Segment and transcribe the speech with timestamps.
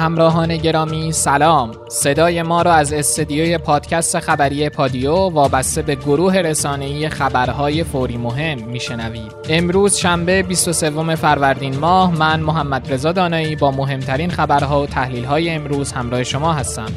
[0.00, 1.70] همراهان گرامی سلام.
[1.88, 8.58] صدای ما را از استدیوی پادکست خبری پادیو وابسته به گروه رسانه‌ای خبرهای فوری مهم
[8.68, 9.32] میشنوید.
[9.48, 15.92] امروز شنبه 23 فروردین ماه من محمد رضا دانایی با مهمترین خبرها و تحلیل‌های امروز
[15.92, 16.88] همراه شما هستم.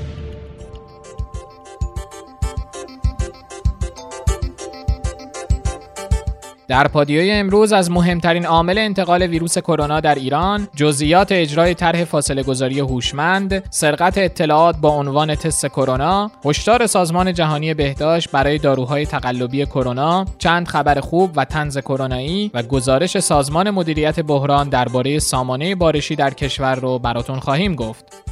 [6.68, 12.44] در پادیوی امروز از مهمترین عامل انتقال ویروس کرونا در ایران، جزئیات اجرای طرح فاصله
[12.44, 19.66] گذاری هوشمند، سرقت اطلاعات با عنوان تست کرونا، هشدار سازمان جهانی بهداشت برای داروهای تقلبی
[19.66, 26.16] کرونا، چند خبر خوب و تنز کرونایی و گزارش سازمان مدیریت بحران درباره سامانه بارشی
[26.16, 28.23] در کشور رو براتون خواهیم گفت.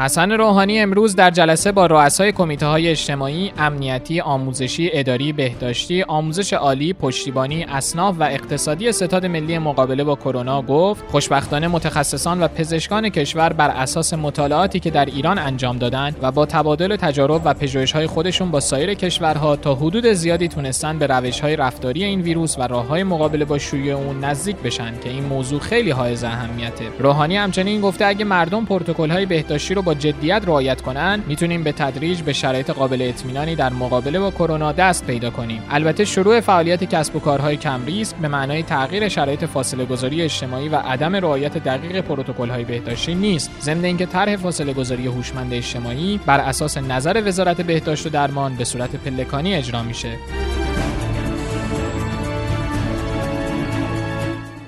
[0.00, 6.52] حسن روحانی امروز در جلسه با رؤسای کمیته های اجتماعی، امنیتی، آموزشی، اداری، بهداشتی، آموزش
[6.52, 13.08] عالی، پشتیبانی، اصناف و اقتصادی ستاد ملی مقابله با کرونا گفت: خوشبختانه متخصصان و پزشکان
[13.08, 18.06] کشور بر اساس مطالعاتی که در ایران انجام دادند و با تبادل تجارب و پژوهش‌های
[18.06, 23.02] خودشون با سایر کشورها تا حدود زیادی تونستن به روش‌های رفتاری این ویروس و راه‌های
[23.02, 26.84] مقابله با شیوع اون نزدیک بشن که این موضوع خیلی حائز اهمیته.
[26.98, 32.32] روحانی همچنین گفته اگه مردم پروتکل‌های بهداشتی رو جدیت رعایت کنن می‌تونیم به تدریج به
[32.32, 35.62] شرایط قابل اطمینانی در مقابله با کرونا دست پیدا کنیم.
[35.70, 40.68] البته شروع فعالیت کسب و کارهای کم ریسک به معنای تغییر شرایط فاصله گذاری اجتماعی
[40.68, 43.50] و عدم رعایت دقیق پروتکل‌های بهداشتی نیست.
[43.60, 48.64] ضمن اینکه طرح فاصله گذاری هوشمند اجتماعی بر اساس نظر وزارت بهداشت و درمان به
[48.64, 50.10] صورت پلکانی اجرا میشه.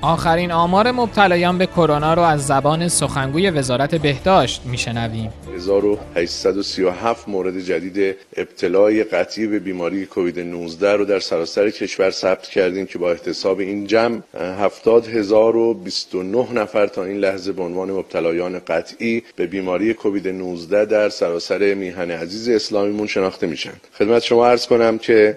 [0.03, 5.33] آخرین آمار مبتلایان به کرونا رو از زبان سخنگوی وزارت بهداشت میشنویم.
[5.55, 12.87] 1837 مورد جدید ابتلای قطعی به بیماری کووید 19 رو در سراسر کشور ثبت کردیم
[12.87, 19.47] که با احتساب این جمع 70029 نفر تا این لحظه به عنوان مبتلایان قطعی به
[19.47, 23.73] بیماری کووید 19 در سراسر میهن عزیز اسلامیمون شناخته میشن.
[23.99, 25.37] خدمت شما عرض کنم که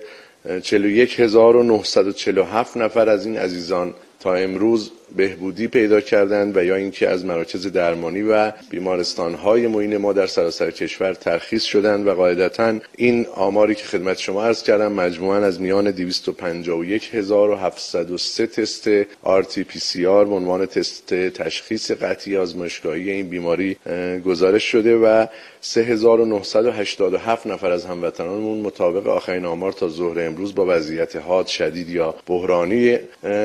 [0.64, 3.94] 41947 نفر از این عزیزان
[4.26, 10.14] تا امروز بهبودی پیدا کردند و یا اینکه از مراکز درمانی و بیمارستانهای معین ما
[10.14, 15.38] در سراسر کشور ترخیص شدند و قاعدتا این آماری که خدمت شما عرض کردم مجموعا
[15.38, 23.78] از میان 251703 تست RT-PCR به عنوان تست تشخیص قطعی آزمایشگاهی این بیماری
[24.26, 25.26] گزارش شده و
[25.62, 32.16] 3987 نفر از هموطنانمون مطابق آخرین آمار تا ظهر امروز با وضعیت حاد شدید یا
[32.28, 32.98] بحرانی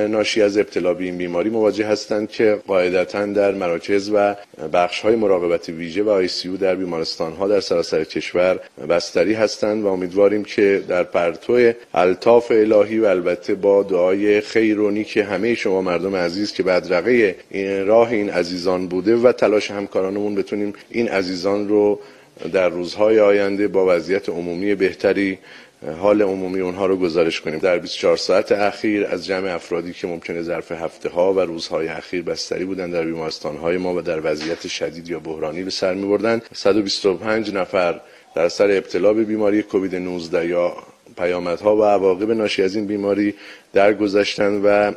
[0.09, 4.35] ناشی از ابتلا به این بیماری مواجه هستند که قاعدتا در مراکز و
[4.73, 9.85] بخش های مراقبت ویژه و آی سی در بیمارستان ها در سراسر کشور بستری هستند
[9.85, 15.83] و امیدواریم که در پرتو الطاف الهی و البته با دعای خیرونی که همه شما
[15.83, 21.69] مردم عزیز که بدرقه این راه این عزیزان بوده و تلاش همکارانمون بتونیم این عزیزان
[21.69, 22.01] رو
[22.53, 25.39] در روزهای آینده با وضعیت عمومی بهتری
[25.87, 27.59] حال عمومی اونها رو گزارش کنیم.
[27.59, 32.23] در 24 ساعت اخیر از جمع افرادی که ممکنه ظرف هفته ها و روزهای اخیر
[32.23, 36.43] بستری بودن در بیمارستان های ما و در وضعیت شدید یا بحرانی به سر میبردن
[36.53, 38.01] 125 نفر
[38.35, 40.77] در سر ابتلا به بیماری کووید 19 یا
[41.17, 43.35] پیامدها و عواقب ناشی از این بیماری
[43.73, 44.93] درگذشتن و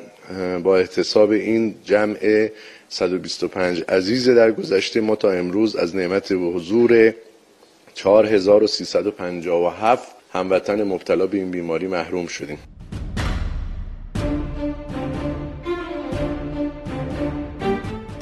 [0.59, 2.49] با احتساب این جمع
[2.89, 7.13] 125 عزیز در گذشته ما تا امروز از نعمت حضور
[7.93, 12.57] 4357 هموطن مبتلا به این بیماری محروم شدیم.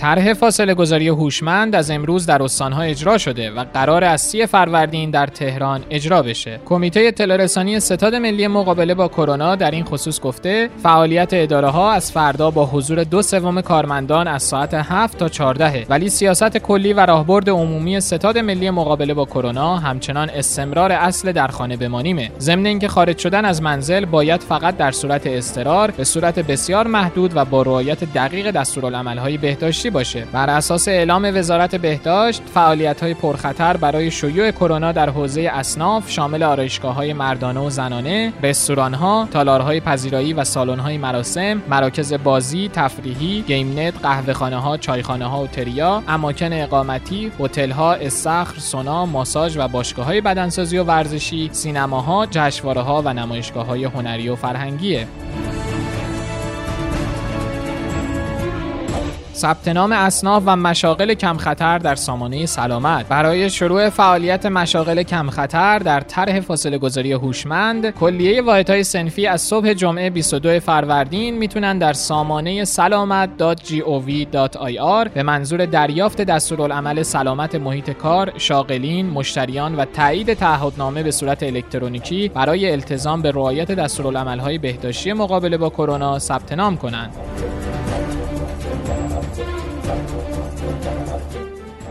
[0.01, 5.11] طرح فاصله گذاری هوشمند از امروز در استانها اجرا شده و قرار از سی فروردین
[5.11, 6.59] در تهران اجرا بشه.
[6.65, 11.91] کمیته اطلاع رسانی ستاد ملی مقابله با کرونا در این خصوص گفته فعالیت اداره ها
[11.91, 16.93] از فردا با حضور دو سوم کارمندان از ساعت 7 تا 14 ولی سیاست کلی
[16.93, 22.31] و راهبرد عمومی ستاد ملی مقابله با کرونا همچنان استمرار اصل در خانه بمانیمه.
[22.39, 27.31] ضمن اینکه خارج شدن از منزل باید فقط در صورت استرار به صورت بسیار محدود
[27.35, 30.27] و با رعایت دقیق دستورالعملهای بهداشتی باشه.
[30.31, 36.43] بر اساس اعلام وزارت بهداشت فعالیت های پرخطر برای شیوع کرونا در حوزه اصناف شامل
[36.43, 42.69] آرایشگاه های مردانه و زنانه رستوران ها تالارهای پذیرایی و سالن های مراسم مراکز بازی
[42.73, 48.59] تفریحی گیم نت قهوه خانه ها چایخانه ها و تریا اماکن اقامتی هتل ها استخر
[48.59, 54.29] سونا ماساژ و باشگاه های بدنسازی و ورزشی سینماها جشنواره ها و نمایشگاه های هنری
[54.29, 55.07] و فرهنگیه.
[59.41, 65.29] ثبت نام اصناف و مشاغل کم خطر در سامانه سلامت برای شروع فعالیت مشاغل کم
[65.29, 71.77] خطر در طرح فاصله گذاری هوشمند کلیه واحدهای سنفی از صبح جمعه 22 فروردین می‌تونن
[71.77, 81.03] در سامانه سلامت.gov.ir به منظور دریافت دستورالعمل سلامت محیط کار، شاغلین، مشتریان و تایید تعهدنامه
[81.03, 87.13] به صورت الکترونیکی برای التزام به رعایت دستورالعمل‌های بهداشتی مقابله با کرونا ثبت نام کنند.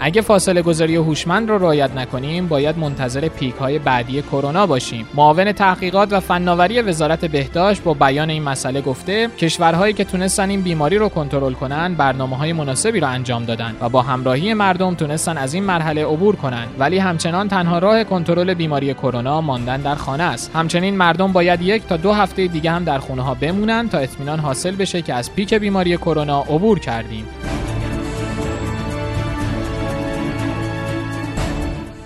[0.02, 5.06] اگه فاصله گذاری هوشمند رو رعایت نکنیم باید منتظر پیک های بعدی کرونا باشیم.
[5.14, 10.60] معاون تحقیقات و فناوری وزارت بهداشت با بیان این مسئله گفته کشورهایی که تونستن این
[10.60, 15.38] بیماری رو کنترل کنن برنامه های مناسبی رو انجام دادن و با همراهی مردم تونستن
[15.38, 16.66] از این مرحله عبور کنن.
[16.78, 20.50] ولی همچنان تنها راه کنترل بیماری کرونا ماندن در خانه است.
[20.54, 24.38] همچنین مردم باید یک تا دو هفته دیگه هم در خونه ها بمونن تا اطمینان
[24.38, 27.24] حاصل بشه که از پیک بیماری کرونا عبور کردیم.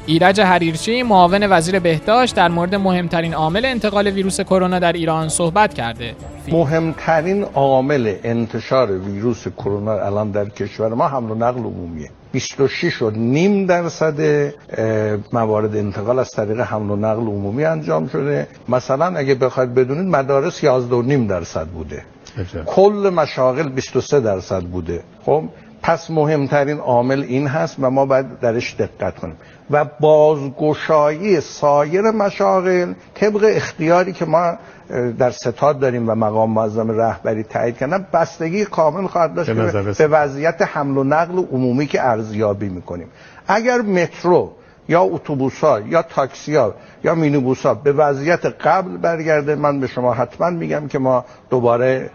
[0.06, 5.75] ایرج حریرچی معاون وزیر بهداشت در مورد مهمترین عامل انتقال ویروس کرونا در ایران صحبت
[5.75, 6.15] کرده.
[6.49, 12.11] مهمترین عامل انتشار ویروس کرونا الان در کشور ما حمل و نقل عمومیه.
[12.33, 14.21] 26 و نیم درصد
[15.33, 18.47] موارد انتقال از طریق حمل و نقل عمومی انجام شده.
[18.69, 22.03] مثلا اگه بخواید بدونید مدارس 11 و نیم درصد بوده.
[22.67, 25.01] کل مشاغل 23 درصد بوده.
[25.27, 25.45] خب
[25.83, 29.37] پس مهمترین عامل این هست و ما باید درش دقت کنیم.
[29.70, 34.55] و بازگشایی سایر مشاغل طبق اختیاری که ما
[35.19, 39.50] در ستاد داریم و مقام معظم رهبری تایید کردن بستگی کامل خواهد داشت
[39.99, 43.08] به وضعیت حمل و نقل عمومی که ارزیابی می‌کنیم.
[43.49, 44.52] اگر مترو
[44.88, 49.86] یا اتوبوس ها یا تاکسی ها یا مینیبوس ها به وضعیت قبل برگرده من به
[49.86, 52.10] شما حتما میگم که ما دوباره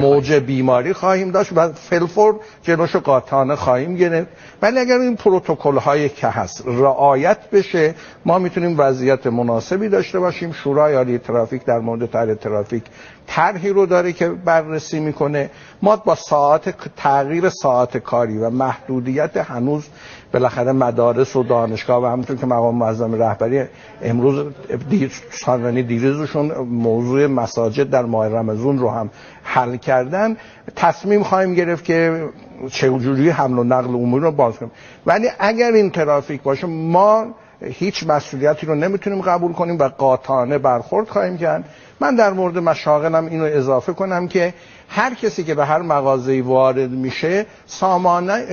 [0.00, 4.28] موج بیماری خواهیم داشت و فلفور جلوش قاطانه خواهیم گرفت.
[4.62, 10.52] ولی اگر این پروتکل هایی که هست رعایت بشه ما می‌تونیم وضعیت مناسبی داشته باشیم.
[10.52, 12.82] شورای عالی ترافیک در مورد طرح ترافیک
[13.26, 15.50] طرحی رو داره که بررسی می‌کنه.
[15.82, 19.86] ما با ساعت تغییر ساعت کاری و محدودیت هنوز
[20.36, 23.64] بالاخره مدارس و دانشگاه و همونطور که مقام معظم رهبری
[24.02, 24.46] امروز
[24.90, 29.10] دیر سانانی دیروزشون موضوع مساجد در ماه رمضان رو هم
[29.42, 30.36] حل کردن.
[30.76, 32.28] تصمیم خواهیم گرفت که
[32.70, 34.72] چجوری حمل و نقل عمومی رو باز کنیم.
[35.06, 37.26] ولی اگر این ترافیک باشه ما
[37.62, 41.64] هیچ مسئولیتی رو نمی‌تونیم قبول کنیم و قاطعانه برخورد خواهیم کرد
[42.00, 44.54] من در مورد مشاغلم اینو اضافه کنم که
[44.88, 48.44] هر کسی که به هر مغازه وارد میشه سامانه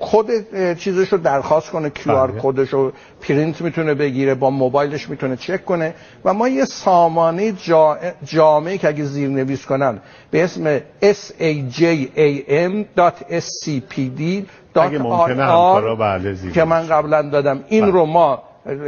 [0.00, 2.40] کد چیزش رو درخواست کنه QR بله.
[2.42, 5.94] کدش رو پرینت می‌تونه بگیره با موبایلش می‌تونه چک کنه
[6.24, 7.52] و ما یه سامانه
[8.24, 10.00] جامعه که اگه زیر نویس کنن
[10.30, 10.80] به اسم
[14.76, 17.60] sajam.scpd.ir که من قبلا دادم.
[17.68, 17.92] این بله.
[17.92, 18.42] رو ما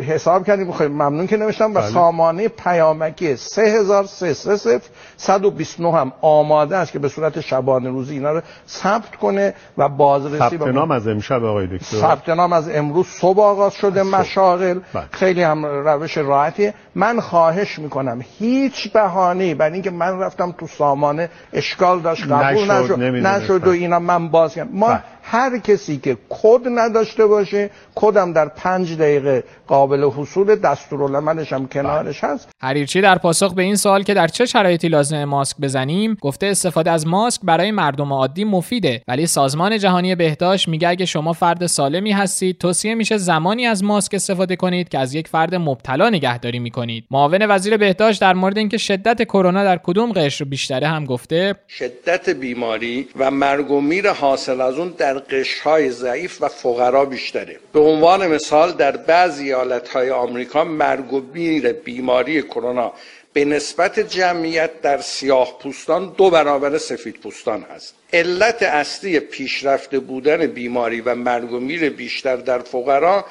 [0.09, 0.73] حساب کردیم.
[0.73, 1.71] خیلی ممنون که نوشتم.
[1.71, 1.87] و بله.
[1.87, 4.79] سامانه پیامکی 3330
[5.17, 10.39] 129 هم آماده است که به صورت شبانه روزی اینا رو ثبت کنه و بازرسی
[10.39, 11.97] ثبت نام از امشب آقای دکتر.
[11.97, 14.03] ثبت نام از امروز صبح آغاز شده.
[14.03, 15.05] مشاغل بله.
[15.11, 16.75] خیلی هم روش راحتیه.
[16.95, 23.01] من خواهش می‌کنم هیچ بهانه‌ای برای اینکه من رفتم تو سامانه اشکال داشت قبول نشد
[23.01, 25.03] نشد و اینا من باز ما بله.
[25.35, 32.25] هر کسی که کد نداشته باشه کدم در پنج دقیقه قابل حصول دستورالعملش هم کنارش
[32.25, 32.49] هست.
[32.63, 36.91] حریرچی در پاسخ به این سوال که در چه شرایطی لازم ماسک بزنیم گفته استفاده
[36.91, 42.13] از ماسک برای مردم عادی مفیده ولی سازمان جهانی بهداشت میگه اگه شما فرد سالمی
[42.13, 47.05] هستید توصیه میشه زمانی از ماسک استفاده کنید که از یک فرد مبتلا نگهداری می‌کنید.
[47.11, 52.31] معاون وزیر بهداشت در مورد اینکه شدت کرونا در کدوم قشر بیشتره هم گفته شدت
[52.31, 57.59] بیماری و مرگ و میر حاصل از اون در قشرهای ضعیف و فقرا بیشتره.
[57.73, 62.93] به عنوان مثال در بعضی ایالتهای آمریکا مرگ و میر بیماری کرونا
[63.33, 67.95] به نسبت جمعیت در سیاه پوستان دو برابر سفید پوستان هست.
[68.13, 73.25] علت اصلی پیشرفته بودن بیماری و مرگ و میر بیشتر در فقرا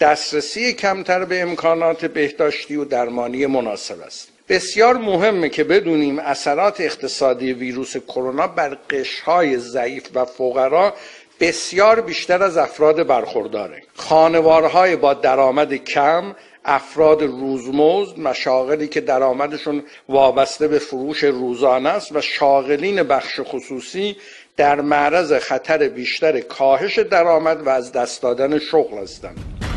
[0.00, 4.28] دسترسی کمتر به امکانات بهداشتی و درمانی مناسب است.
[4.48, 10.94] بسیار مهمه که بدونیم اثرات اقتصادی ویروس کرونا بر قشرهای ضعیف و فقرا
[11.40, 13.82] بسیار بیشتر از افراد برخورداره.
[13.96, 22.20] خانوارهای با درآمد کم افراد روزمزد مشاغلی که درآمدشون وابسته به فروش روزانه است و
[22.20, 24.16] شاغلین بخش خصوصی
[24.56, 29.69] در معرض خطر بیشتر کاهش درآمد و از دست دادن شغل هستند.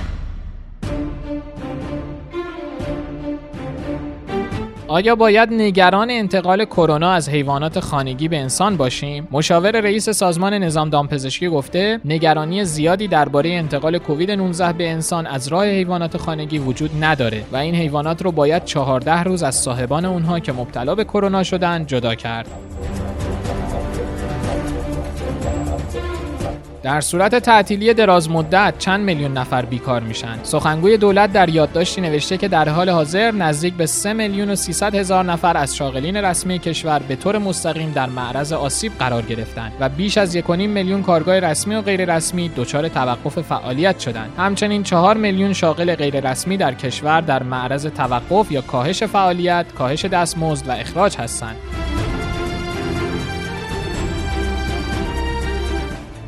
[4.94, 10.90] آیا باید نگران انتقال کرونا از حیوانات خانگی به انسان باشیم؟ مشاور رئیس سازمان نظام
[10.90, 16.92] دامپزشکی گفته نگرانی زیادی درباره انتقال کووید 19 به انسان از راه حیوانات خانگی وجود
[17.04, 21.44] نداره و این حیوانات رو باید 14 روز از صاحبان اونها که مبتلا به کرونا
[21.44, 22.48] شدن جدا کرد.
[26.84, 30.40] در صورت تعطیلی دراز مدت چند میلیون نفر بیکار میشن.
[30.44, 34.96] سخنگوی دولت در یادداشتی نوشته که در حال حاضر نزدیک به 3 میلیون و 300
[34.96, 39.90] هزار نفر از شاغلین رسمی کشور به طور مستقیم در معرض آسیب قرار گرفتند و
[39.90, 44.34] بیش از 1.5 میلیون کارگاه رسمی و غیر رسمی دچار توقف فعالیت شدند.
[44.38, 50.06] همچنین 4 میلیون شاغل غیر رسمی در کشور در معرض توقف یا کاهش فعالیت کاهش
[50.06, 51.56] دستمزد و اخراج هستند.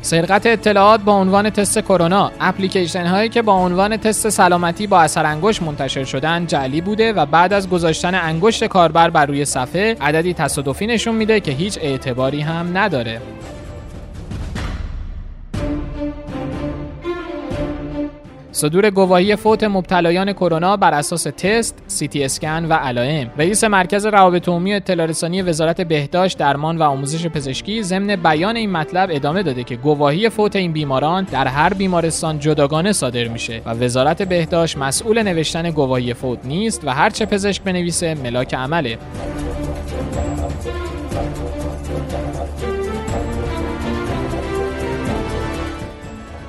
[0.06, 2.32] سرقت اطلاعات با عنوان تست کرونا.
[2.40, 7.26] اپلیکیشن هایی که با عنوان تست سلامتی با اثر انگشت منتشر شدن جعلی بوده و
[7.26, 12.40] بعد از گذاشتن انگشت کاربر بر روی صفحه عددی تصادفی نشون میده که هیچ اعتباری
[12.40, 13.20] هم نداره.
[18.56, 23.30] صدور گواهی فوت مبتلایان کرونا بر اساس تست، سی اسکن و علائم.
[23.38, 28.70] رئیس مرکز روابط عمومی اطلاع رسانی وزارت بهداشت، درمان و آموزش پزشکی ضمن بیان این
[28.70, 33.70] مطلب ادامه داده که گواهی فوت این بیماران در هر بیمارستان جداگانه صادر میشه و
[33.70, 38.98] وزارت بهداشت مسئول نوشتن گواهی فوت نیست و هر چه پزشک بنویسه ملاک عمله.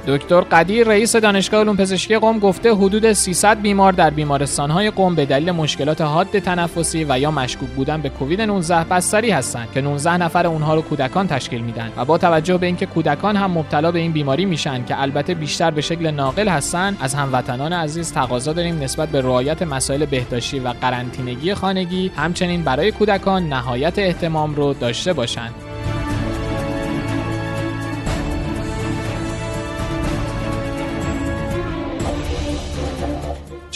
[0.08, 5.26] دکتر قدیر رئیس دانشگاه علوم پزشکی قم گفته حدود 300 بیمار در بیمارستانهای قم به
[5.26, 10.18] دلیل مشکلات حاد تنفسی و یا مشکوک بودن به کووید 19 بستری هستند که 19
[10.18, 14.00] نفر اونها رو کودکان تشکیل میدن و با توجه به اینکه کودکان هم مبتلا به
[14.00, 18.84] این بیماری میشن که البته بیشتر به شکل ناقل هستند از هموطنان عزیز تقاضا داریم
[18.84, 25.14] نسبت به رعایت مسائل بهداشتی و قرنطینگی خانگی همچنین برای کودکان نهایت اهتمام رو داشته
[25.14, 25.67] باشند.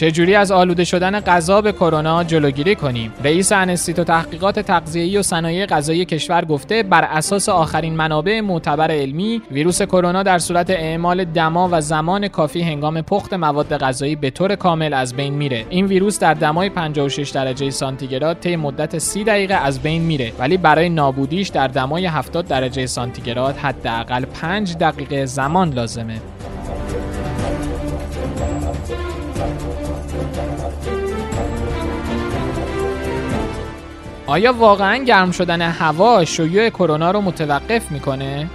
[0.02, 5.66] چجوری از آلوده شدن غذا به کرونا جلوگیری کنیم؟ رئیس انستیتو تحقیقات تغذیه‌ای و صنایع
[5.66, 11.70] غذایی کشور گفته بر اساس آخرین منابع معتبر علمی ویروس کرونا در صورت اعمال دما
[11.72, 15.66] و زمان کافی هنگام پخت مواد غذایی به طور کامل از بین میره.
[15.70, 20.58] این ویروس در دمای 56 درجه سانتیگراد طی مدت 30 دقیقه از بین میره ولی
[20.58, 26.22] برای نابودیش در دمای 70 درجه سانتیگراد حداقل 5 دقیقه زمان لازمه.
[34.32, 38.50] آیا واقعا گرم شدن هوا شیوع کرونا رو متوقف می‌کنه؟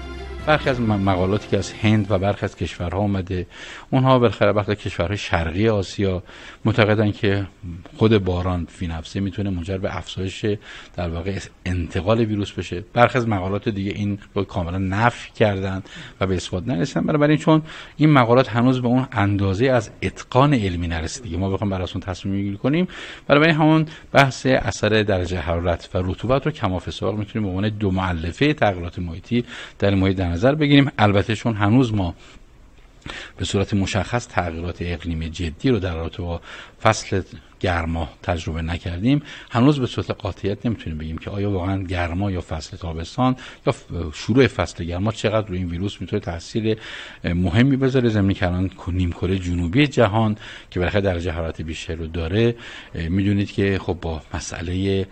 [0.47, 3.47] برخی از مقالاتی که از هند و برخی از کشورها آمده
[3.91, 6.23] اونها بالاخره وقت کشورهای شرقی آسیا
[6.65, 7.47] معتقدن که
[7.97, 10.47] خود باران فی نفسه می‌تونه منجر به افزایش
[10.97, 12.85] در واقع انتقال ویروس بشه.
[12.93, 15.83] برخی از مقالات دیگه این رو کاملا نفی کردن
[16.21, 17.07] و به اثبات نرسیدن.
[17.07, 17.63] بنابراین چون
[17.97, 22.01] این مقالات هنوز به اون اندازه از اتقان علمی نرسید دیگه ما بخوایم برای اون
[22.01, 22.89] تصمیم گیری کنیم.
[23.27, 28.55] بنابراین همون بحث اثر درجه حرارت و رطوبت رو کمافساق می‌تونیم به عنوان دو مؤلفه
[28.55, 29.45] تغییرات محیطی
[29.79, 30.91] در محیط نظر بگیریم.
[30.99, 32.15] البته چون هنوز ما
[33.37, 36.41] به صورت مشخص تغییرات اقلیمی جدی رو در رابطه با
[36.83, 37.23] فصل
[37.61, 39.23] گرما تجربه نکردیم.
[39.51, 43.37] هنوز به صورت قاطعیت نمی‌تونیم بگیم که آیا واقعا گرما یا فصل تابستان
[43.67, 43.75] یا
[44.13, 46.79] شروع فصل گرما چقدر روی این ویروس می‌تونه تاثیر
[47.25, 48.09] مهمی بذاره.
[48.09, 50.37] زمینی که الان نیم کره جنوبی جهان
[50.71, 52.55] که بالاخره درجه حرارت بیشتر رو داره
[52.95, 55.07] می‌دونید که خب با مسئله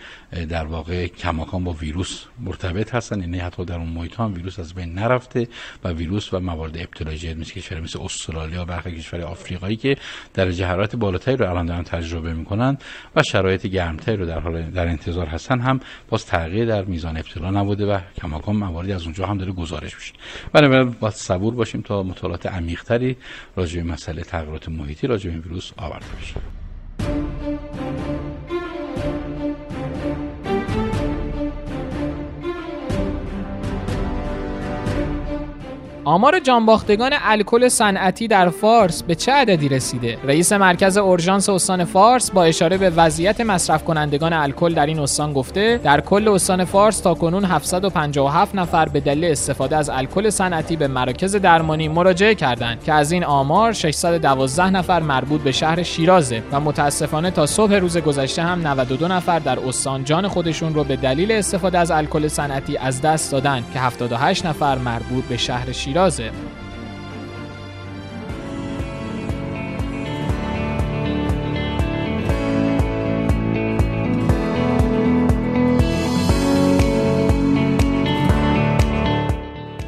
[0.49, 3.21] در واقع کماکان با ویروس مرتبط هستن.
[3.21, 5.49] یعنی حتی در اون محیط هم ویروس از بین نرفته
[5.85, 9.97] و ویروس و موارد ابتلای جدید مثل کشور مثل استرالیا و برخی کشور آفریقایی که
[10.35, 12.79] درجه حرارت بالاتری رو الان دارن تجربه می‌کنن
[13.17, 15.61] و شرایط گرمتری رو در حال در انتظار هستن.
[15.61, 19.95] هم باز تغییر در میزان ابتلا نبوده و کماکان مواردی از اونجا هم داره گزارش
[19.95, 20.13] میشه.
[20.53, 23.17] بنابراین باید صبور باشیم تا مطالعات عمیقتری
[23.57, 26.64] راجع به مسئله تغییرات محیطی راجع به ویروس آورده بشه.
[36.07, 42.31] آمار جانباختگان الکل صنعتی در فارس به چه عددی رسیده؟ رئیس مرکز اورژانس استان فارس
[42.31, 47.01] با اشاره به وضعیت مصرف کنندگان الکل در این استان گفته در کل استان فارس
[47.01, 52.85] تا کنون 757 نفر به دلیل استفاده از الکل صنعتی به مراکز درمانی مراجعه کردند
[52.85, 57.99] که از این آمار 612 نفر مربوط به شهر شیرازه و متاسفانه تا صبح روز
[57.99, 62.77] گذشته هم 92 نفر در استان جان خودشون رو به دلیل استفاده از الکل صنعتی
[62.77, 66.31] از دست دادن که 78 نفر مربوط به شهر شیراز شیرازه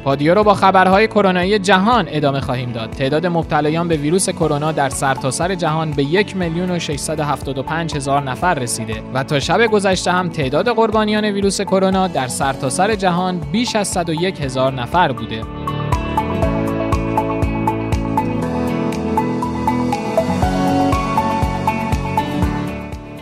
[0.03, 2.89] پادیو رو با خبرهای کرونایی جهان ادامه خواهیم داد.
[2.89, 8.23] تعداد مبتلایان به ویروس کرونا در سرتاسر سر جهان به 1 میلیون و 675 هزار
[8.23, 13.39] نفر رسیده و تا شب گذشته هم تعداد قربانیان ویروس کرونا در سرتاسر سر جهان
[13.39, 15.41] بیش از 101 هزار نفر بوده.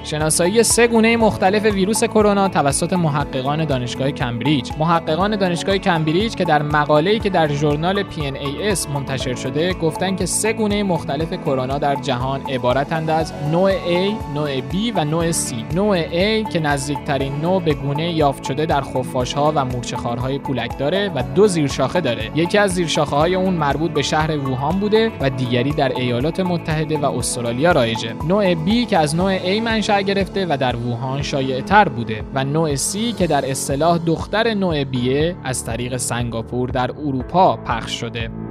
[0.05, 6.61] شناسایی سه گونه مختلف ویروس کرونا توسط محققان دانشگاه کمبریج محققان دانشگاه کمبریج که در
[6.61, 12.41] مقاله‌ای که در ژورنال PNAS منتشر شده گفتن که سه گونه مختلف کرونا در جهان
[12.49, 15.53] عبارتند از نوع A، نوع B و نوع C.
[15.75, 21.11] نوع A که نزدیکترین نوع به گونه یافت شده در خفاش‌ها و مورچه‌خوارهای پولک داره
[21.15, 22.31] و دو زیرشاخه داره.
[22.35, 27.05] یکی از زیرشاخه‌های اون مربوط به شهر ووهان بوده و دیگری در ایالات متحده و
[27.05, 28.13] استرالیا رایجه.
[28.27, 32.43] نوع B که از نوع A منشأ گرفته و در ووهان شایع تر بوده و
[32.43, 38.44] نوع سی که در اصطلاح دختر نوع بیه از طریق سنگاپور در اروپا پخش شده.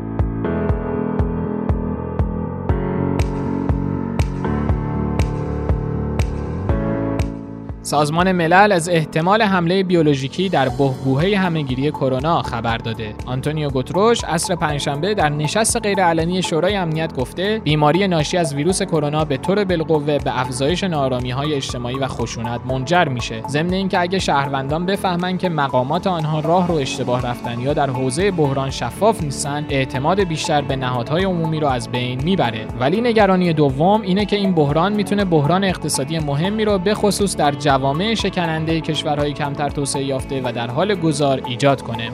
[7.84, 13.14] سازمان ملل از احتمال حمله بیولوژیکی در بهبوهه همهگیری کرونا خبر داده.
[13.26, 19.24] آنتونیو گوتروش عصر پنجشنبه در نشست غیرعلنی شورای امنیت گفته بیماری ناشی از ویروس کرونا
[19.24, 23.42] به طور بالقوه به افزایش های اجتماعی و خشونت منجر میشه.
[23.48, 28.30] ضمن اینکه اگه شهروندان بفهمن که مقامات آنها راه رو اشتباه رفتن یا در حوزه
[28.30, 32.66] بحران شفاف نیستن، اعتماد بیشتر به نهادهای عمومی رو از بین می‌بره.
[32.80, 37.50] ولی نگرانی دوم اینه که این بحران می‌تونه بحران اقتصادی مهمی رو به خصوص در
[37.78, 42.10] جوامع شکننده کشورهای کمتر توسعه یافته و در حال گذار ایجاد کنه.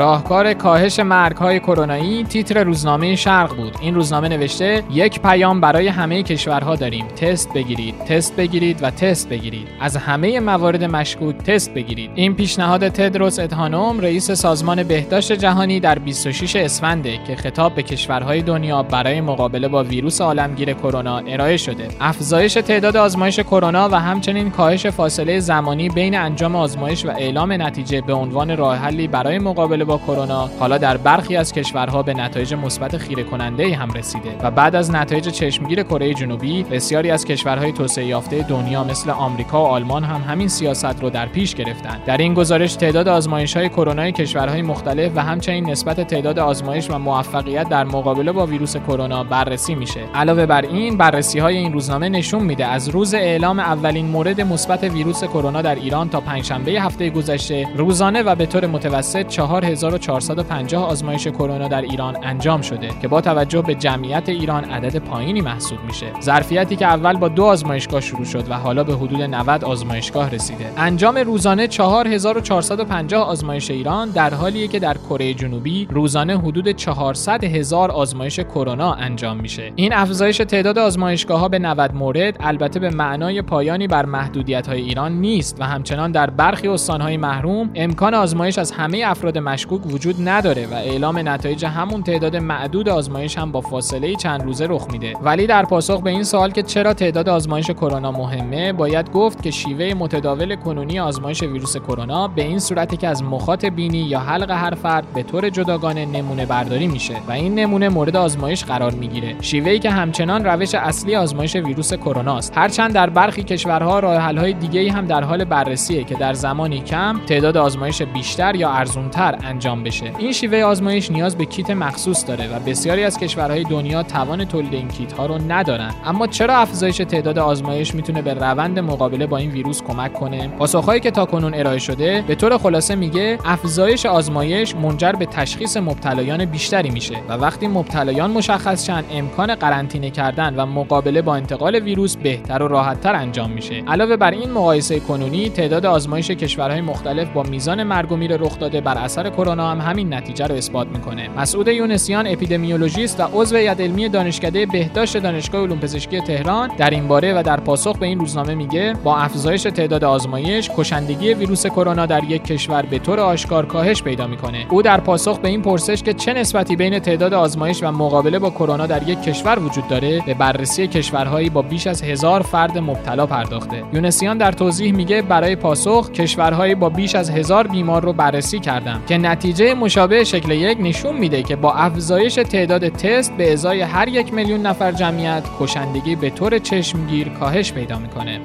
[0.00, 1.00] راهکار کاهش
[1.40, 3.76] های کرونایی تیتر روزنامه شرق بود.
[3.80, 7.06] این روزنامه نوشته یک پیام برای همه کشورها داریم.
[7.08, 9.68] تست بگیرید تست بگیرید و تست بگیرید.
[9.80, 12.10] از همه موارد مشکوک تست بگیرید.
[12.14, 18.42] این پیشنهاد تدروس ادهانوم رئیس سازمان بهداشت جهانی در 26 اسفنده که خطاب به کشورهای
[18.42, 21.88] دنیا برای مقابله با ویروس عالمگیر کرونا ارائه شده.
[22.00, 28.00] افزایش تعداد آزمایش کرونا و همچنین کاهش فاصله زمانی بین انجام آزمایش و اعلام نتیجه
[28.00, 32.54] به عنوان راه حلی برای مقابله با کرونا حالا در برخی از کشورها به نتایج
[32.54, 37.72] مثبت خیره کننده هم رسیده و بعد از نتایج چشمگیر کره جنوبی بسیاری از کشورهای
[37.72, 42.16] توسعه یافته دنیا مثل آمریکا و آلمان هم همین سیاست رو در پیش گرفتند در
[42.16, 47.68] این گزارش تعداد آزمایش های کرونا کشورهای مختلف و همچنین نسبت تعداد آزمایش و موفقیت
[47.68, 50.00] در مقابله با ویروس کرونا بررسی میشه.
[50.14, 54.84] علاوه بر این بررسی های این روزنامه نشون میده از روز اعلام اولین مورد مثبت
[54.84, 60.84] ویروس کرونا در ایران تا پنجشنبه هفته گذشته روزانه و به طور متوسط 4000 1450
[60.84, 65.78] آزمایش کرونا در ایران انجام شده که با توجه به جمعیت ایران عدد پایینی محسوب
[65.86, 66.06] میشه.
[66.22, 70.72] ظرفیتی که اول با دو آزمایشگاه شروع شد و حالا به حدود 90 آزمایشگاه رسیده.
[70.76, 77.90] انجام روزانه 4450 آزمایش ایران در حالیه که در کره جنوبی روزانه حدود 400 هزار
[77.90, 79.72] آزمایش کرونا انجام میشه.
[79.76, 84.80] این افزایش تعداد آزمایشگاه ها به 90 مورد البته به معنای پایانی بر محدودیت های
[84.80, 90.28] ایران نیست و همچنان در برخی استانهای محروم امکان آزمایش از همه افراد مشکوک وجود
[90.28, 95.12] نداره و اعلام نتایج همون تعداد معدود آزمایش هم با فاصله چند روزه رخ میده.
[95.22, 99.50] ولی در پاسخ به این سوال که چرا تعداد آزمایش کرونا مهمه باید گفت که
[99.50, 104.50] شیوه متداول کنونی آزمایش ویروس کرونا به این صورتی که از مخاط بینی یا حلق
[104.50, 109.36] هر فرد به طور جداگانه نمونه برداری میشه و این نمونه مورد آزمایش قرار می‌گیره.
[109.40, 112.52] شیوهی که همچنان روش اصلی آزمایش ویروس کرونا است.
[112.56, 117.20] هرچند در برخی کشورها راه حل دیگه هم در حال بررسیه که در زمانی کم
[117.26, 120.12] تعداد آزمایش بیشتر یا ارزونتر انجام بشه.
[120.18, 124.74] این شیوه آزمایش نیاز به کیت مخصوص داره و بسیاری از کشورهای دنیا توان تولید
[124.74, 125.94] این کیت ها رو ندارن.
[126.04, 131.00] اما چرا افزایش تعداد آزمایش می‌تونه به روند مقابله با این ویروس کمک کنه؟ پاسخهایی
[131.00, 136.90] که تاکنون ارائه شده به طور خلاصه میگه افزایش آزمایش منجر به تشخیص مبتلایان بیشتری
[136.90, 142.62] میشه و وقتی مبتلایان مشخص شن امکان قرنطینه کردن و مقابله با انتقال ویروس بهتر
[142.62, 143.82] و راحتتر انجام میشه.
[143.88, 148.58] علاوه بر این مقایسه کنونی تعداد آزمایش کشورهای مختلف با میزان مرگ و میر رخ
[148.58, 151.28] داده بر اثر کرونا هم همین نتیجه رو اثبات می‌کنه.
[151.36, 157.08] مسعود یونسیان اپیدمیولوژیست و عضو هیئت علمی دانشکده بهداشت دانشگاه علوم پزشکی تهران در این
[157.08, 162.06] باره و در پاسخ به این روزنامه میگه با افزایش تعداد آزمایش کشندگی ویروس کرونا
[162.06, 164.66] در یک کشور به طور آشکار کاهش پیدا می‌کنه.
[164.70, 168.50] او در پاسخ به این پرسش که چه نسبتی بین تعداد آزمایش و مقابله با
[168.50, 173.26] کرونا در یک کشور وجود داره به بررسی کشورهایی با بیش از هزار فرد مبتلا
[173.26, 173.82] پرداخته.
[173.92, 179.02] یونسیان در توضیح میگه برای پاسخ کشورهایی با بیش از هزار بیمار رو بررسی کردم
[179.06, 184.08] که نتیجه مشابه شکل یک نشون میده که با افزایش تعداد تست به ازای هر
[184.08, 188.40] یک میلیون نفر جمعیت کشندگی به طور چشمگیر کاهش پیدا می‌کنه.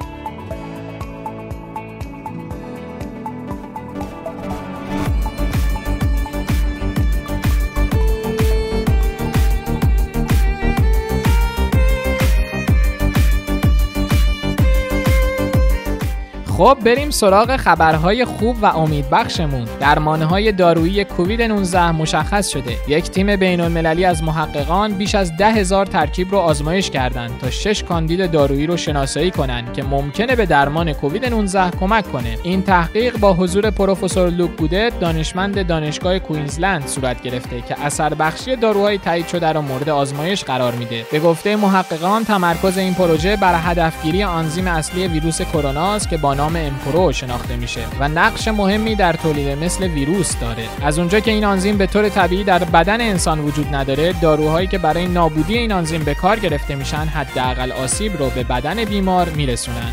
[16.56, 19.68] خب بریم سراغ خبرهای خوب و امیدبخشمون.
[19.80, 22.76] درمانه های دارویی کووید 19 مشخص شده.
[22.88, 27.50] یک تیم بین المللی از محققان بیش از ده هزار ترکیب رو آزمایش کردند تا
[27.50, 32.38] شش کاندید دارویی رو شناسایی کنند که ممکنه به درمان کووید 19 کمک کنه.
[32.42, 38.56] این تحقیق با حضور پروفسور لوک بودت دانشمند دانشگاه کوینزلند صورت گرفته که اثر بخشی
[38.56, 41.06] داروهای تایید شده را مورد آزمایش قرار میده.
[41.12, 46.34] به گفته محققان تمرکز این پروژه بر هدفگیری آنزیم اصلی ویروس کرونا است که با
[46.46, 50.68] نام امپرو شناخته میشه و نقش مهمی در تولید مثل ویروس داره.
[50.82, 54.78] از اونجا که این آنزیم به طور طبیعی در بدن انسان وجود نداره داروهایی که
[54.78, 59.92] برای نابودی این آنزیم به کار گرفته میشن حداقل آسیب رو به بدن بیمار میرسونن.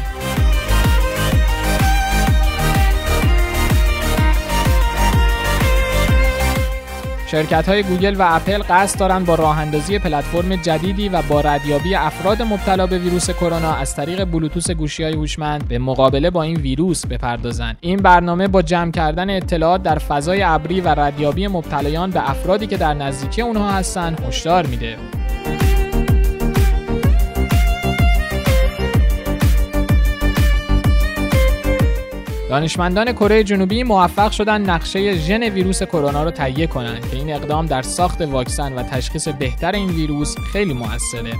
[7.33, 11.95] شرکت های گوگل و اپل قصد دارند با راه اندازی پلتفرم جدیدی و با ردیابی
[11.95, 16.57] افراد مبتلا به ویروس کرونا از طریق بلوتوث گوشی های هوشمند به مقابله با این
[16.57, 17.77] ویروس بپردازند.
[17.81, 22.77] این برنامه با جمع کردن اطلاعات در فضای ابری و ردیابی مبتلایان به افرادی که
[22.77, 24.97] در نزدیکی اونها هستند هشدار میده.
[32.53, 37.65] دانشمندان کره جنوبی موفق شدن نقشه ژن ویروس کرونا رو تهیه کنند که این اقدام
[37.65, 41.33] در ساخت واکسن و تشخیص بهتر این ویروس خیلی موثره.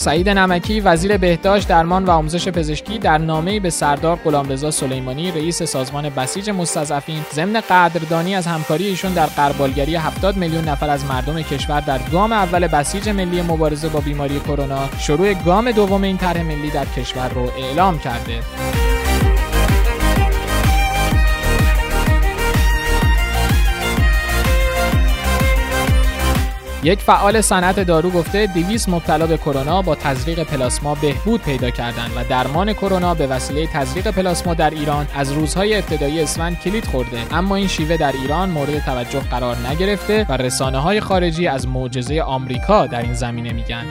[0.00, 5.62] سعید نمکی وزیر بهداشت درمان و آموزش پزشکی در نامه‌ای به سردار غلامرضا سلیمانی رئیس
[5.62, 11.42] سازمان بسیج مستضعفین ضمن قدردانی از همکاری ایشون در قربالگری 70 میلیون نفر از مردم
[11.42, 16.42] کشور در گام اول بسیج ملی مبارزه با بیماری کرونا شروع گام دوم این طرح
[16.42, 18.40] ملی در کشور رو اعلام کرده.
[26.82, 32.10] یک فعال صنعت دارو گفته 200 مبتلا به کرونا با تزریق پلاسما بهبود پیدا کردند
[32.16, 37.18] و درمان کرونا به وسیله تزریق پلاسما در ایران از روزهای ابتدایی اسفند کلید خورده.
[37.30, 42.20] اما این شیوه در ایران مورد توجه قرار نگرفته و رسانه های خارجی از معجزه
[42.20, 43.84] آمریکا در این زمینه میگن.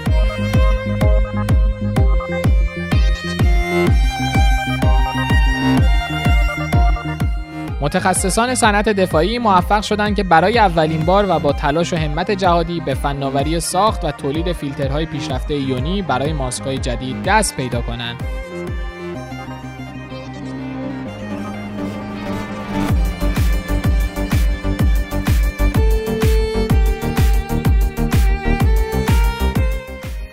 [7.82, 12.80] متخصصان صنعت دفاعی موفق شدند که برای اولین بار و با تلاش و همت جهادی
[12.80, 18.38] به فناوری ساخت و تولید فیلترهای پیشرفته یونی برای ماسکهای جدید دست پیدا کنند.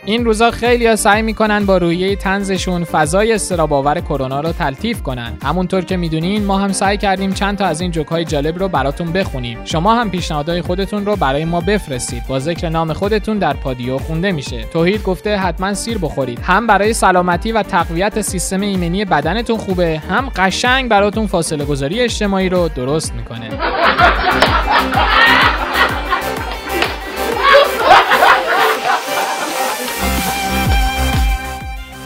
[0.07, 5.33] این روزا خیلی سعی می‌کنن با رویه تنزشون فضای استراباور کرونا رو تلطیف کنن.
[5.43, 8.69] همونطور که می‌دونین ما هم سعی کردیم چند تا از این جوک های جالب رو
[8.69, 9.59] براتون بخونیم.
[9.65, 12.23] شما هم پیشنهادهای خودتون رو برای ما بفرستید.
[12.29, 14.65] با ذکر نام خودتون در پادیو خونده میشه.
[14.73, 16.39] توحید گفته حتما سیر بخورید.
[16.39, 22.49] هم برای سلامتی و تقویت سیستم ایمنی بدنتون خوبه هم قشنگ براتون فاصله گذاری اجتماعی
[22.49, 23.49] رو درست می‌کنه.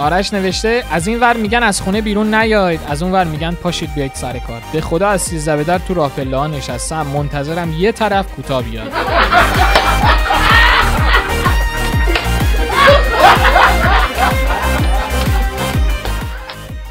[0.00, 2.80] آرش نوشته از این ور میگن از خونه بیرون نیاید.
[2.88, 4.62] از اون ور میگن پاشید بیاید سر کار.
[4.72, 7.06] به خدا از سیزده به در تو راه ها نشستم.
[7.06, 8.92] منتظرم یه طرف کوتاه بیاد.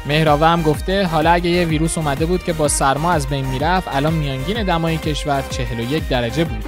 [0.06, 3.88] مهراوه هم گفته حالا اگه یه ویروس اومده بود که با سرما از بین می‌رفت
[3.92, 6.64] الان میانگین دمای کشور 41 درجه بود.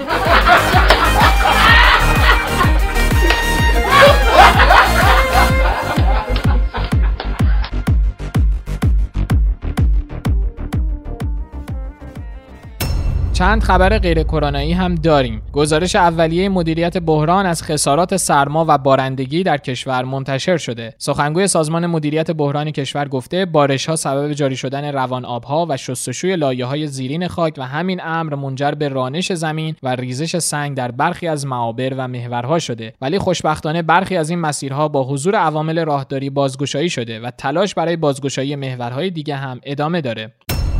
[13.33, 15.43] چند خبر غیر کرونایی هم داریم.
[15.53, 20.95] گزارش اولیه مدیریت بحران از خسارات سرما و بارندگی در کشور منتشر شده.
[20.99, 26.37] سخنگوی سازمان مدیریت بحران کشور گفته بارش ها سبب جاری شدن روان آبها و شستشوی
[26.37, 30.91] لایه های زیرین خاک و همین امر منجر به رانش زمین و ریزش سنگ در
[30.91, 32.93] برخی از معابر و محورها شده.
[33.01, 37.97] ولی خوشبختانه برخی از این مسیرها با حضور عوامل راهداری بازگشایی شده و تلاش برای
[37.97, 40.33] بازگشایی محورهای دیگه هم ادامه داره.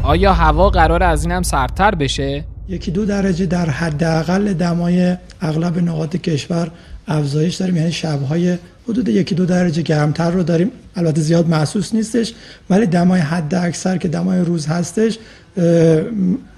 [0.03, 5.79] آیا هوا قرار از این هم سردتر بشه؟ یکی دو درجه در حداقل دمای اغلب
[5.79, 6.71] نقاط کشور
[7.09, 7.77] افزایش داریم.
[7.77, 10.71] یعنی شبهای حدود یکی دو درجه گرمتر رو داریم.
[10.97, 12.35] البته زیاد محسوس نیستش
[12.71, 15.19] ولی دمای حد اکثر که دمای روز هستش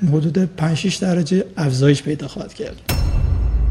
[0.08, 2.76] حدود 5 6 درجه افزایش پیدا خواهد کرد.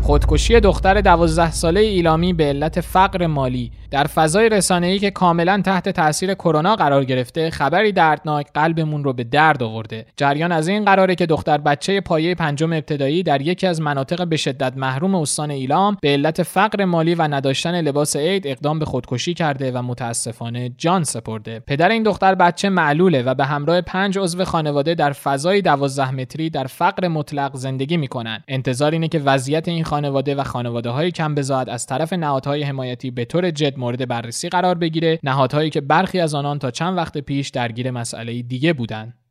[0.01, 5.89] خودکشی دختر دوازده ساله ایلامی به علت فقر مالی در فضای رسانه‌ای که کاملا تحت
[5.89, 10.05] تاثیر کرونا قرار گرفته خبری دردناک قلبمون رو به درد آورده.
[10.17, 14.37] جریان از این قراره که دختر بچه پایه پنجم ابتدایی در یکی از مناطق به
[14.37, 19.33] شدت محروم استان ایلام به علت فقر مالی و نداشتن لباس عید اقدام به خودکشی
[19.33, 21.59] کرده و متاسفانه جان سپرده.
[21.59, 26.49] پدر این دختر بچه معلوله و به همراه پنج عضو خانواده در فضای دوازده متری
[26.49, 28.43] در فقر مطلق زندگی می‌کنن.
[28.47, 33.11] انتظار اینه که وضعیت این خانواده و خانواده های کم بضاعت از طرف نهادهای حمایتی
[33.11, 35.19] به طور جد مورد بررسی قرار بگیره.
[35.23, 39.22] نهادهایی که برخی از آنان تا چند وقت پیش درگیر مسئله دیگه بودند.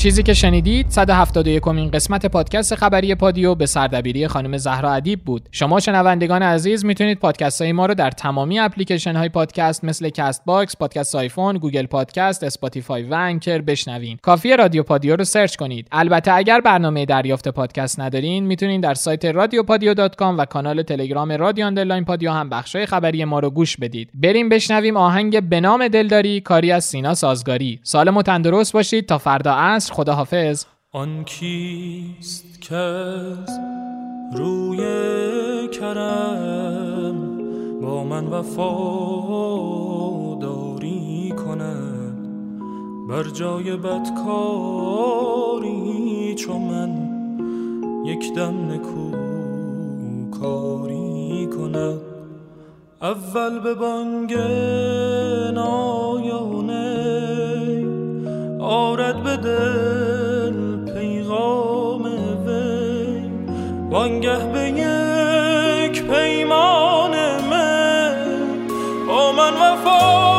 [0.00, 5.48] چیزی که شنیدید 171مین قسمت پادکست خبری پادیو به سردبیری خانم زهرا ادیب بود.
[5.52, 10.76] شما شنوندگان عزیز می‌تونید پادکست های ما رو در تمامی اپلیکیشن های پادکست مثل Castbox،
[10.76, 14.18] پادکست آیفون، Google Podcast، Spotify و Anchor بشنوین.
[14.22, 15.88] کافی رادیو پادیو رو سرچ کنید.
[15.92, 21.66] البته اگر برنامه دریافت پادکست ندارین می‌تونید در سایت رادیو پادیو و کانال تلگرام رادیو
[21.66, 24.10] underline پادیو هم بخشای خبری ما رو گوش بدید.
[24.14, 27.80] بریم بشنویم آهنگ به نام دلداری کاری از سینا سازگاری.
[27.82, 30.64] سالم و تندرست باشید تا فردا عصر خداحافظ.
[30.92, 33.22] آن کیست کز
[34.32, 34.78] روی
[35.68, 37.38] کرم
[37.80, 39.70] با من وفاداری
[41.46, 42.16] کند؟
[43.08, 44.10] بر جای بدکاری
[46.34, 47.10] چون من
[48.04, 49.10] یک دم نکو
[50.40, 52.00] کاری کند؟
[53.02, 54.34] اول به بانگ
[55.54, 56.99] نایانه
[58.70, 62.04] آرد به دل پیغام
[62.46, 63.22] وی.
[63.90, 67.10] وانگه به یک پیمان
[67.50, 68.26] من
[69.08, 70.29] با من وفا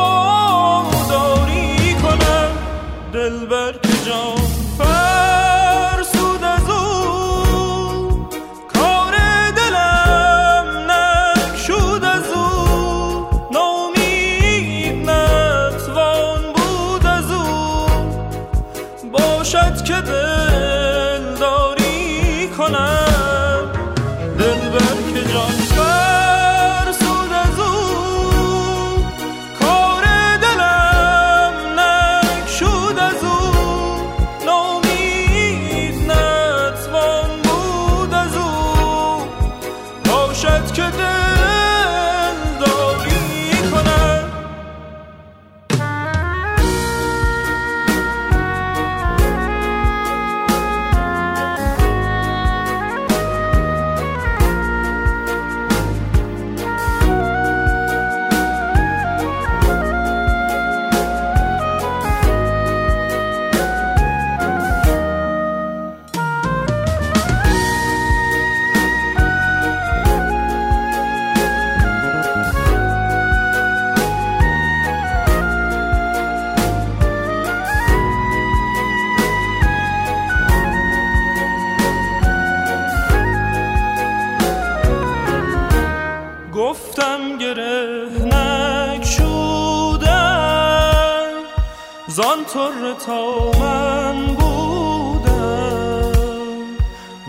[93.06, 96.12] تا من بودم.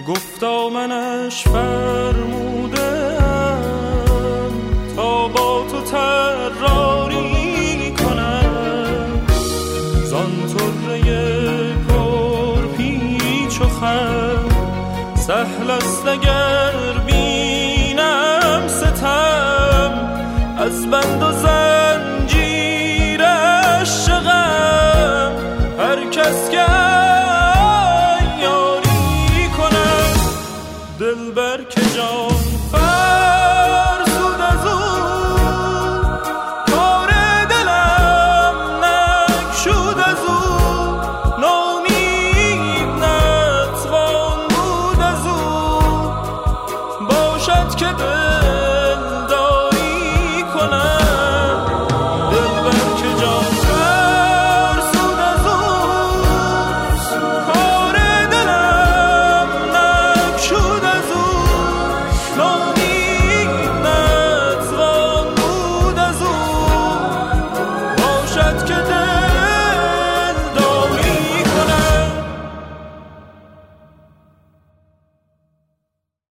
[0.07, 1.72] گفتا منش فرمودم